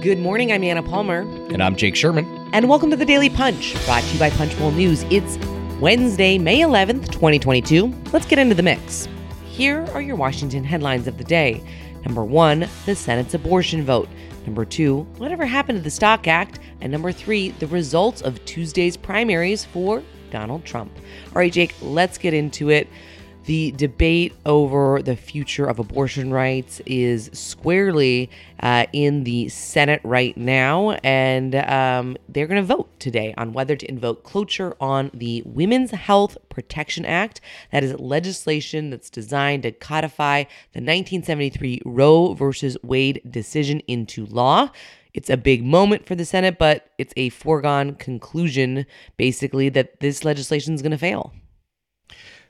[0.00, 0.50] Good morning.
[0.50, 1.20] I'm Anna Palmer.
[1.52, 2.24] And I'm Jake Sherman.
[2.54, 5.04] And welcome to the Daily Punch, brought to you by Punchbowl News.
[5.10, 5.36] It's
[5.78, 7.94] Wednesday, May 11th, 2022.
[8.10, 9.08] Let's get into the mix.
[9.44, 11.62] Here are your Washington headlines of the day.
[12.06, 14.08] Number one, the Senate's abortion vote.
[14.46, 16.60] Number two, whatever happened to the Stock Act.
[16.80, 20.96] And number three, the results of Tuesday's primaries for Donald Trump.
[21.26, 22.88] All right, Jake, let's get into it.
[23.50, 28.30] The debate over the future of abortion rights is squarely
[28.62, 33.74] uh, in the Senate right now, and um, they're going to vote today on whether
[33.74, 37.40] to invoke cloture on the Women's Health Protection Act.
[37.72, 44.70] That is legislation that's designed to codify the 1973 Roe versus Wade decision into law.
[45.12, 50.24] It's a big moment for the Senate, but it's a foregone conclusion, basically, that this
[50.24, 51.32] legislation is going to fail.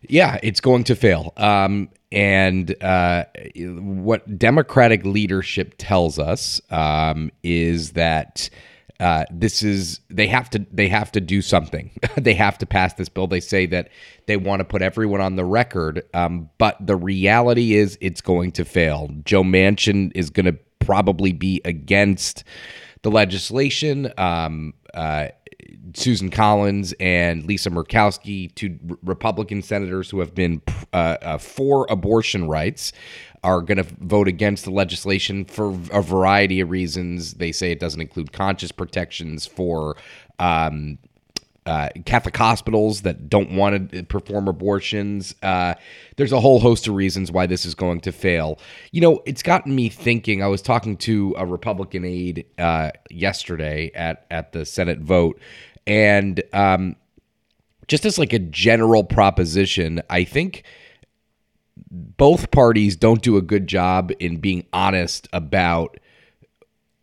[0.09, 1.33] Yeah, it's going to fail.
[1.37, 8.51] Um, and uh, what Democratic leadership tells us um, is that
[8.99, 11.91] uh, this is they have to they have to do something.
[12.17, 13.27] they have to pass this bill.
[13.27, 13.89] They say that
[14.27, 18.53] they want to put everyone on the record, um, but the reality is it's going
[18.53, 19.09] to fail.
[19.25, 22.45] Joe Manchin is going to probably be against
[23.03, 24.13] the legislation.
[24.19, 25.29] Um, uh,
[25.95, 32.49] Susan Collins and Lisa Murkowski, two Republican senators who have been uh, uh, for abortion
[32.49, 32.93] rights,
[33.43, 37.35] are going to vote against the legislation for a variety of reasons.
[37.35, 39.97] They say it doesn't include conscience protections for
[40.39, 40.99] um,
[41.67, 45.35] uh, Catholic hospitals that don't want to perform abortions.
[45.43, 45.75] Uh,
[46.17, 48.59] there's a whole host of reasons why this is going to fail.
[48.93, 50.43] You know, it's gotten me thinking.
[50.43, 55.41] I was talking to a Republican aide uh, yesterday at at the Senate vote
[55.87, 56.97] and um,
[57.89, 60.63] just as like a general proposition, I think
[61.91, 65.99] both parties don't do a good job in being honest about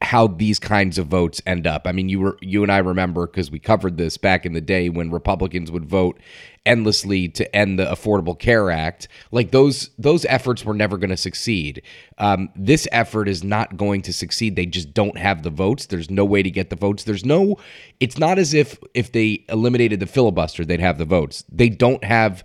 [0.02, 1.88] how these kinds of votes end up.
[1.88, 4.62] I mean, you were you and I remember because we covered this back in the
[4.62, 6.20] day when Republicans would vote
[6.67, 9.08] endlessly to end the Affordable Care Act.
[9.32, 11.82] Like those those efforts were never going to succeed.
[12.20, 14.55] Um, this effort is not going to succeed.
[14.55, 15.88] They just don't have the votes.
[15.88, 17.04] There's no way to get the votes.
[17.04, 17.58] There's no.
[17.99, 21.43] It's not as if if they eliminated the filibuster, they'd have the votes.
[21.52, 22.43] They don't have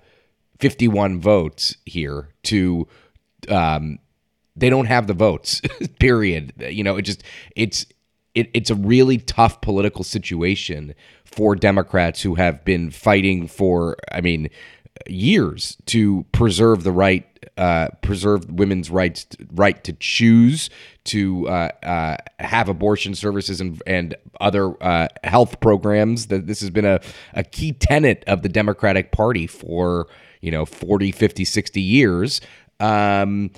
[0.60, 2.86] 51 votes here to
[3.48, 3.98] um,
[4.56, 5.60] they don't have the votes.
[5.98, 6.52] period.
[6.58, 7.22] You know, it just
[7.56, 7.86] it's
[8.34, 14.20] it, it's a really tough political situation for Democrats who have been fighting for, I
[14.20, 14.48] mean,
[15.08, 17.26] years to preserve the right,
[17.56, 20.70] uh, preserve women's rights, right to choose,
[21.04, 26.28] to uh, uh, have abortion services and and other uh, health programs.
[26.28, 27.00] That this has been a,
[27.34, 30.06] a key tenet of the Democratic Party for
[30.40, 32.40] you know 40, 50, 60 years.
[32.80, 33.50] Um,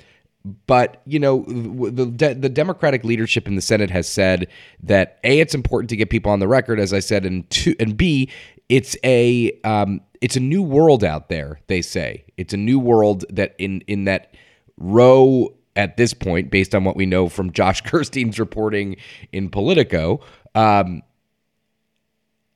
[0.67, 4.47] but you know the the Democratic leadership in the Senate has said
[4.83, 7.75] that a it's important to get people on the record, as I said, and two
[7.79, 8.29] and b
[8.69, 11.59] it's a um, it's a new world out there.
[11.67, 14.33] They say it's a new world that in in that
[14.77, 18.97] Roe at this point, based on what we know from Josh Gerstein's reporting
[19.31, 20.21] in Politico.
[20.53, 21.01] Um,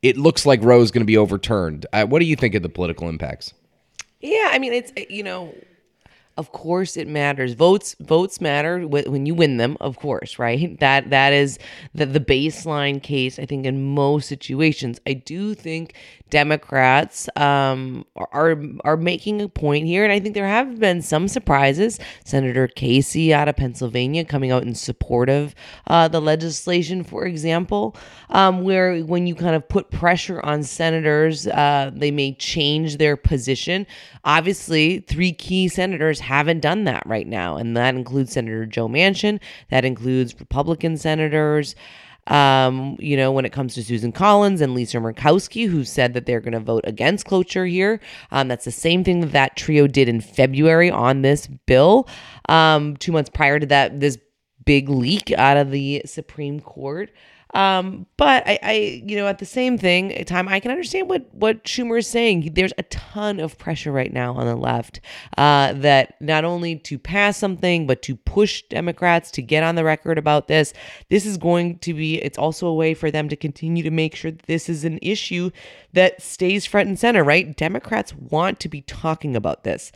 [0.02, 1.84] it looks like Roe is going to be overturned.
[1.92, 3.52] Uh, what do you think of the political impacts?
[4.20, 5.54] Yeah, I mean, it's you know,
[6.36, 7.54] of course it matters.
[7.54, 10.78] Votes votes matter when you win them of course right?
[10.80, 11.58] That that is
[11.94, 15.00] the, the baseline case i think in most situations.
[15.06, 15.94] I do think
[16.30, 21.28] democrats um, are are making a point here and i think there have been some
[21.28, 21.98] surprises.
[22.24, 25.54] Senator casey out of pennsylvania coming out in support of
[25.88, 27.96] uh, the legislation for example
[28.30, 33.16] um, where when you kind of put pressure on senators uh, they may change their
[33.16, 33.86] position.
[34.24, 37.56] Obviously three key senators haven't done that right now.
[37.56, 41.74] And that includes Senator Joe Manchin, that includes Republican senators.
[42.28, 46.26] Um, you know, when it comes to Susan Collins and Lisa Murkowski, who said that
[46.26, 47.98] they're going to vote against cloture here.
[48.30, 52.08] Um, that's the same thing that that trio did in February on this bill.
[52.48, 54.16] Um, two months prior to that, this
[54.64, 57.10] big leak out of the Supreme Court.
[57.54, 61.32] Um, but I, I, you know, at the same thing time, I can understand what
[61.34, 62.50] what Schumer is saying.
[62.54, 65.00] There's a ton of pressure right now on the left
[65.36, 69.84] uh, that not only to pass something, but to push Democrats to get on the
[69.84, 70.72] record about this.
[71.08, 72.22] This is going to be.
[72.22, 75.50] It's also a way for them to continue to make sure this is an issue
[75.92, 77.24] that stays front and center.
[77.24, 77.56] Right?
[77.56, 79.92] Democrats want to be talking about this.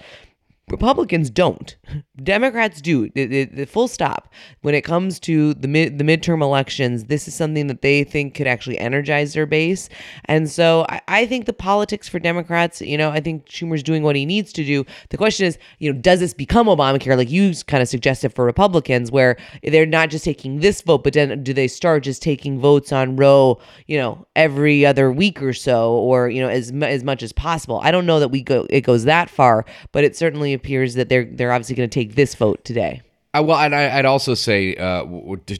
[0.71, 1.77] Republicans don't.
[2.23, 3.11] Democrats do.
[3.11, 4.33] The, full stop.
[4.63, 8.35] When it comes to the mid, the midterm elections, this is something that they think
[8.35, 9.91] could actually energize their base.
[10.25, 14.03] And so I, I think the politics for Democrats, you know, I think Schumer's doing
[14.03, 14.87] what he needs to do.
[15.11, 18.47] The question is, you know, does this become Obamacare, like you kind of suggested for
[18.47, 22.59] Republicans, where they're not just taking this vote, but then do they start just taking
[22.59, 27.05] votes on Roe, you know, every other week or so, or you know, as as
[27.05, 27.81] much as possible?
[27.83, 31.09] I don't know that we go it goes that far, but it certainly appears that
[31.09, 33.03] they're they're obviously going to take this vote today.
[33.35, 35.05] Uh, well, and I, would also say uh,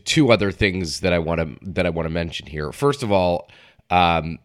[0.05, 2.71] two other things that I want to that I want to mention here.
[2.73, 3.51] First of all,
[3.91, 4.39] um,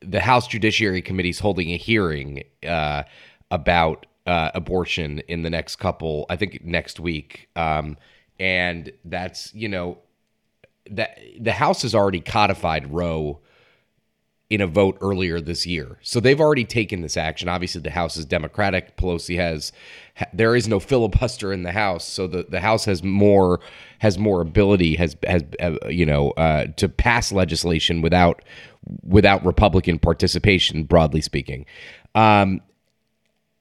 [0.00, 3.02] the House Judiciary Committee is holding a hearing uh,
[3.50, 7.96] about uh, abortion in the next couple, I think next week, um,
[8.38, 9.98] and that's you know
[10.90, 13.40] that the House has already codified Roe
[14.48, 15.98] in a vote earlier this year.
[16.02, 17.48] So they've already taken this action.
[17.48, 18.96] Obviously, the House is Democratic.
[18.96, 19.72] Pelosi has
[20.32, 23.60] there is no filibuster in the House, so the, the House has more
[23.98, 28.42] has more ability has has uh, you know uh, to pass legislation without
[29.02, 31.66] without Republican participation, broadly speaking.
[32.14, 32.60] Um,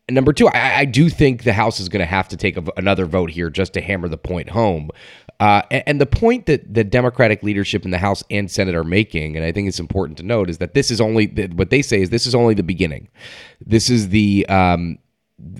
[0.09, 2.63] number two, I, I, do think the House is going to have to take a,
[2.77, 4.91] another vote here just to hammer the point home.
[5.39, 8.83] Uh, and, and, the point that the Democratic leadership in the House and Senate are
[8.83, 11.81] making, and I think it's important to note, is that this is only what they
[11.81, 13.09] say is this is only the beginning.
[13.65, 14.97] This is the um,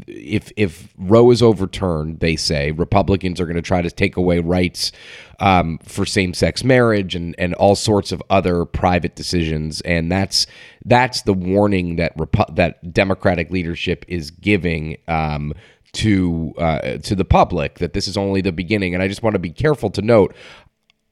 [0.08, 4.40] if if Roe is overturned, they say Republicans are going to try to take away
[4.40, 4.92] rights
[5.40, 10.48] um, for same sex marriage and and all sorts of other private decisions, and that's
[10.86, 14.98] that's the warning that Repu- that Democratic leadership is giving.
[15.08, 15.54] Um,
[15.94, 19.36] to uh, to the public that this is only the beginning, and I just want
[19.36, 20.36] to be careful to note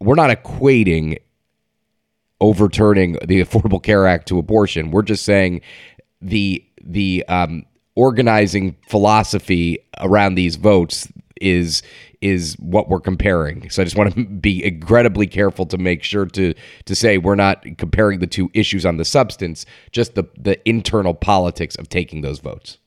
[0.01, 1.19] we're not equating
[2.41, 4.91] overturning the Affordable Care Act to abortion.
[4.91, 5.61] We're just saying
[6.21, 7.63] the the um,
[7.95, 11.07] organizing philosophy around these votes
[11.41, 11.83] is
[12.21, 13.69] is what we're comparing.
[13.69, 16.53] So I just want to be incredibly careful to make sure to
[16.85, 21.13] to say we're not comparing the two issues on the substance, just the the internal
[21.13, 22.77] politics of taking those votes.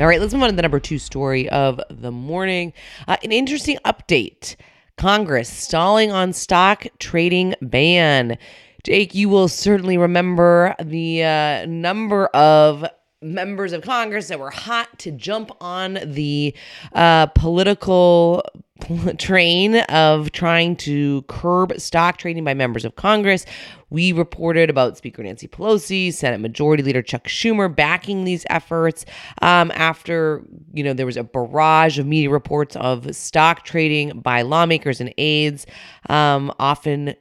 [0.00, 2.72] All right, let's move on to the number two story of the morning.
[3.06, 4.56] Uh, an interesting update.
[4.96, 8.38] Congress stalling on stock trading ban.
[8.82, 12.84] Jake, you will certainly remember the uh, number of
[13.22, 16.54] members of Congress that were hot to jump on the
[16.94, 18.42] uh, political
[19.18, 23.44] train of trying to curb stock trading by members of Congress.
[23.90, 29.04] We reported about Speaker Nancy Pelosi, Senate Majority Leader Chuck Schumer backing these efforts
[29.42, 34.42] um, after, you know, there was a barrage of media reports of stock trading by
[34.42, 35.66] lawmakers and aides,
[36.08, 37.14] um, often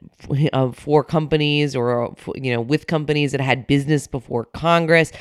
[0.53, 5.11] uh, for companies or, you know, with companies that had business before Congress.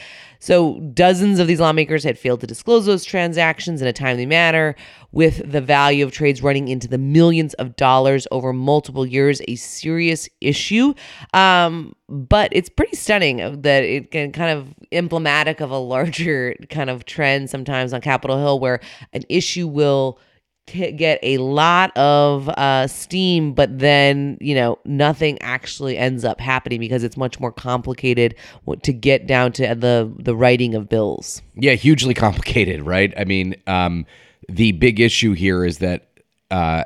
[0.41, 4.77] So, dozens of these lawmakers had failed to disclose those transactions in a timely manner,
[5.11, 9.57] with the value of trades running into the millions of dollars over multiple years, a
[9.57, 10.95] serious issue.
[11.39, 16.91] Um, but it's pretty stunning that it can kind of emblematic of a larger kind
[16.91, 18.81] of trend sometimes on Capitol Hill where
[19.13, 20.19] an issue will
[20.67, 26.81] get a lot of uh, steam, but then you know nothing actually ends up happening
[26.81, 28.35] because it's much more complicated
[28.83, 31.41] to get down to the the writing of bills.
[31.55, 33.15] Yeah, hugely complicated, right?
[33.17, 34.07] I mean, um,
[34.49, 36.09] the big issue here is that
[36.51, 36.85] uh,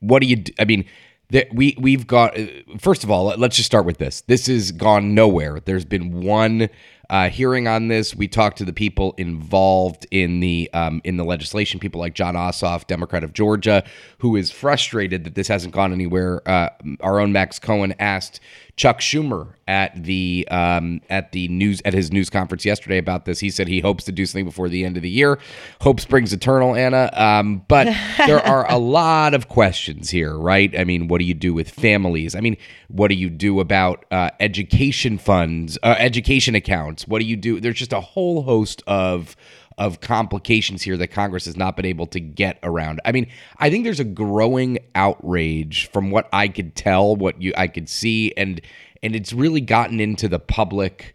[0.00, 0.44] what do you?
[0.58, 0.84] I mean,
[1.30, 2.38] that we we've got.
[2.38, 2.46] Uh,
[2.78, 4.22] first of all, let's just start with this.
[4.22, 5.60] This has gone nowhere.
[5.60, 6.68] There's been one
[7.10, 8.14] uh, hearing on this.
[8.14, 12.34] We talked to the people involved in the um, in the legislation, people like Jon
[12.34, 13.84] Ossoff, Democrat of Georgia,
[14.18, 16.42] who is frustrated that this hasn't gone anywhere.
[16.48, 16.70] Uh,
[17.00, 18.40] our own Max Cohen asked
[18.76, 23.40] Chuck Schumer at the um, at the news at his news conference yesterday about this.
[23.40, 25.38] He said he hopes to do something before the end of the year.
[25.80, 27.10] Hope springs eternal, Anna.
[27.14, 27.84] Um, but
[28.26, 30.78] there are a lot of questions here, right?
[30.78, 32.34] I mean, what do you do with families?
[32.34, 32.56] I mean,
[32.88, 36.95] what do you do about uh, education funds, uh, education accounts?
[37.02, 37.60] What do you do?
[37.60, 39.36] There's just a whole host of
[39.78, 42.98] of complications here that Congress has not been able to get around.
[43.04, 43.26] I mean,
[43.58, 47.88] I think there's a growing outrage from what I could tell, what you I could
[47.88, 48.60] see, and
[49.02, 51.14] and it's really gotten into the public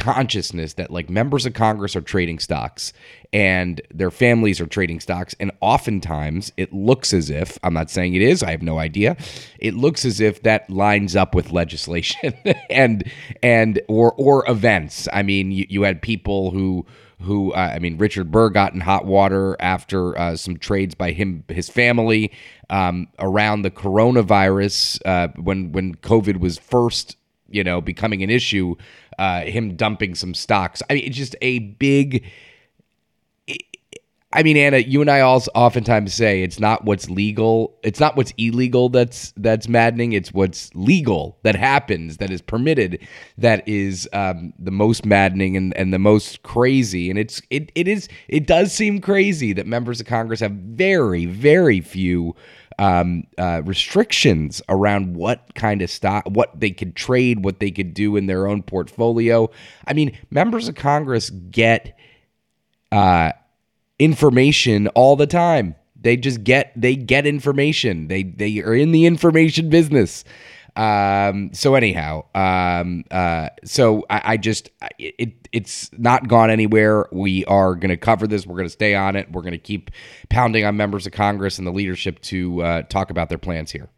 [0.00, 2.92] consciousness that like members of Congress are trading stocks
[3.32, 5.34] and their families are trading stocks.
[5.38, 9.16] And oftentimes it looks as if, I'm not saying it is, I have no idea.
[9.58, 12.34] It looks as if that lines up with legislation
[12.70, 13.04] and
[13.42, 15.06] and or or events.
[15.12, 16.86] I mean, you, you had people who
[17.20, 21.12] who uh, I mean, Richard Burr got in hot water after uh, some trades by
[21.12, 22.32] him, his family,
[22.70, 27.16] um, around the coronavirus uh, when when COVID was first
[27.50, 28.76] you know, becoming an issue.
[29.20, 30.82] Uh, him dumping some stocks.
[30.88, 32.24] I mean, it's just a big.
[34.32, 38.16] I mean, Anna, you and I also oftentimes say it's not what's legal, it's not
[38.16, 40.14] what's illegal that's that's maddening.
[40.14, 45.76] It's what's legal that happens, that is permitted, that is um, the most maddening and,
[45.76, 47.10] and the most crazy.
[47.10, 51.26] And it's it it is it does seem crazy that members of Congress have very
[51.26, 52.34] very few
[52.80, 57.94] um, uh, restrictions around what kind of stock, what they could trade, what they could
[57.94, 59.48] do in their own portfolio.
[59.86, 61.96] I mean, members of Congress get.
[62.90, 63.30] Uh,
[64.00, 65.76] information all the time.
[66.00, 68.08] They just get they get information.
[68.08, 70.24] They they are in the information business.
[70.76, 77.06] Um, so anyhow, um, uh, so I, I just it it's not gone anywhere.
[77.12, 78.46] We are going to cover this.
[78.46, 79.30] We're going to stay on it.
[79.32, 79.90] We're going to keep
[80.28, 83.88] pounding on members of Congress and the leadership to uh, talk about their plans here.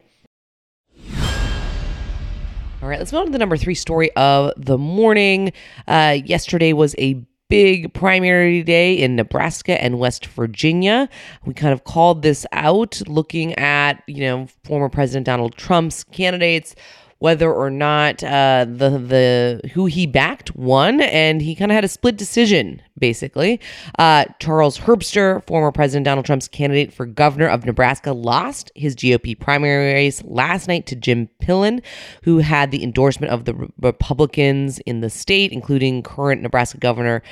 [2.81, 5.53] All right, let's move on to the number three story of the morning.
[5.87, 11.07] Uh, yesterday was a big primary day in Nebraska and West Virginia.
[11.45, 16.73] We kind of called this out looking at, you know, former President Donald Trump's candidates
[17.23, 21.85] whether or not uh, the the who he backed won, and he kind of had
[21.85, 23.61] a split decision basically.
[23.97, 29.39] Uh, Charles Herbster, former President Donald Trump's candidate for governor of Nebraska, lost his GOP
[29.39, 31.81] primary race last night to Jim Pillen,
[32.23, 37.23] who had the endorsement of the Republicans in the state, including current Nebraska Governor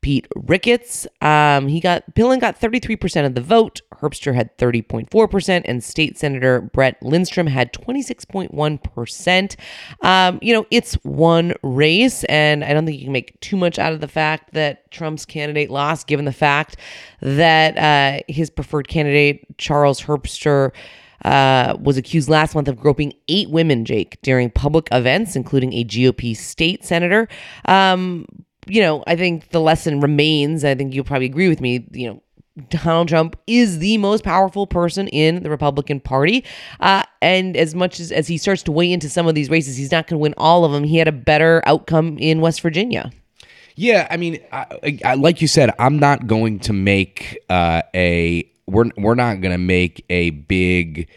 [0.00, 1.06] Pete Ricketts.
[1.20, 3.80] Um, he got Pillen got 33% of the vote.
[3.94, 9.37] Herbster had 30.4%, and State Senator Brett Lindstrom had 26.1%.
[10.02, 13.78] Um, you know, it's one race, and I don't think you can make too much
[13.78, 16.76] out of the fact that Trump's candidate lost, given the fact
[17.20, 20.72] that uh, his preferred candidate, Charles Herbster,
[21.24, 25.84] uh, was accused last month of groping eight women, Jake, during public events, including a
[25.84, 27.28] GOP state senator.
[27.64, 28.26] Um,
[28.66, 30.64] you know, I think the lesson remains.
[30.64, 31.86] I think you'll probably agree with me.
[31.90, 32.22] You know,
[32.70, 36.44] Donald Trump is the most powerful person in the Republican Party.
[36.80, 39.76] Uh, and as much as, as he starts to weigh into some of these races,
[39.76, 40.84] he's not going to win all of them.
[40.84, 43.10] He had a better outcome in West Virginia.
[43.76, 48.50] Yeah, I mean, I, I, like you said, I'm not going to make uh, a
[48.66, 51.08] we're we're not going to make a big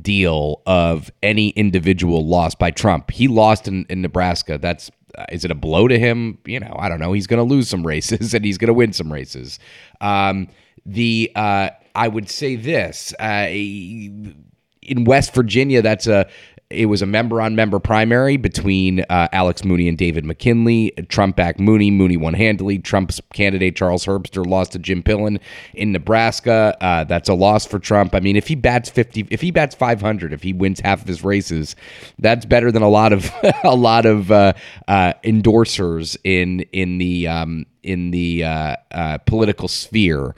[0.00, 3.10] deal of any individual loss by Trump.
[3.10, 4.58] He lost in, in Nebraska.
[4.58, 6.38] That's uh, is it a blow to him?
[6.44, 7.12] You know, I don't know.
[7.12, 9.58] He's going to lose some races and he's going to win some races.
[10.00, 10.48] Um,
[10.86, 16.28] the uh, I would say this uh, in West Virginia, that's a
[16.68, 20.90] it was a member on member primary between uh, Alex Mooney and David McKinley.
[21.08, 21.92] Trump backed Mooney.
[21.92, 22.78] Mooney won handily.
[22.78, 25.38] Trump's candidate, Charles Herbster, lost to Jim Pillen
[25.74, 26.76] in Nebraska.
[26.80, 28.16] Uh, that's a loss for Trump.
[28.16, 31.06] I mean, if he bats 50, if he bats 500, if he wins half of
[31.06, 31.76] his races,
[32.18, 33.30] that's better than a lot of
[33.64, 34.54] a lot of uh,
[34.88, 40.34] uh, endorsers in in the um, in the uh, uh, political sphere.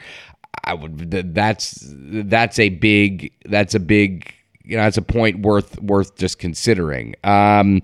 [0.69, 4.35] I would that's that's a big that's a big
[4.69, 7.15] you know, that's a point worth worth just considering.
[7.25, 7.81] Um,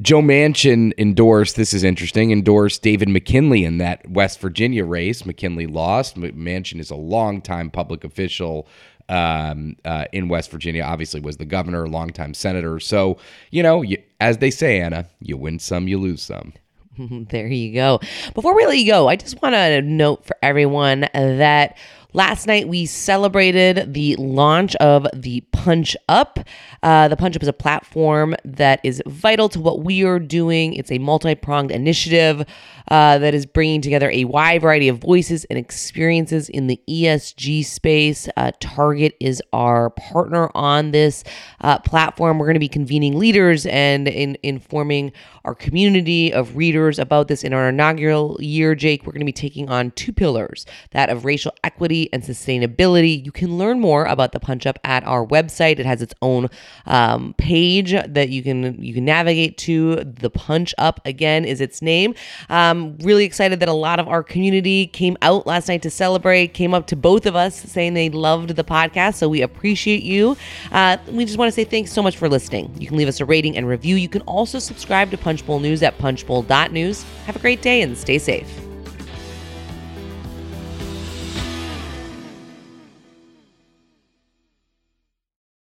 [0.00, 5.24] Joe Manchin endorsed, this is interesting, endorsed David McKinley in that West Virginia race.
[5.24, 6.16] McKinley lost.
[6.16, 8.66] Manchin is a longtime public official
[9.08, 12.80] um, uh, in West Virginia, obviously was the governor, longtime senator.
[12.80, 13.18] So,
[13.50, 16.54] you know, you, as they say, Anna, you win some, you lose some.
[16.98, 18.00] there you go.
[18.34, 21.76] Before we let you go, I just want to note for everyone that
[22.16, 26.38] Last night, we celebrated the launch of the Punch Up.
[26.80, 30.74] Uh, the Punch Up is a platform that is vital to what we are doing.
[30.74, 32.44] It's a multi pronged initiative
[32.88, 37.64] uh, that is bringing together a wide variety of voices and experiences in the ESG
[37.64, 38.28] space.
[38.36, 41.24] Uh, Target is our partner on this
[41.62, 42.38] uh, platform.
[42.38, 45.10] We're going to be convening leaders and in, informing
[45.44, 49.04] our community of readers about this in our inaugural year, Jake.
[49.04, 53.24] We're going to be taking on two pillars that of racial equity and sustainability.
[53.24, 55.78] You can learn more about the Punch Up at our website.
[55.78, 56.48] It has its own
[56.86, 59.96] um, page that you can you can navigate to.
[59.96, 62.14] The Punch Up again is its name.
[62.48, 66.54] Um, really excited that a lot of our community came out last night to celebrate.
[66.54, 70.36] Came up to both of us saying they loved the podcast, so we appreciate you.
[70.72, 72.74] Uh, we just want to say thanks so much for listening.
[72.80, 73.96] You can leave us a rating and review.
[73.96, 77.02] You can also subscribe to Punch Punchbowl News at punchbowl.news.
[77.26, 78.73] Have a great day and stay safe.